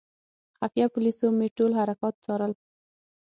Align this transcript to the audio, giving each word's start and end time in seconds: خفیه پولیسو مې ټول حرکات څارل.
خفیه 0.57 0.87
پولیسو 0.93 1.27
مې 1.37 1.47
ټول 1.57 1.71
حرکات 1.79 2.15
څارل. 2.25 2.53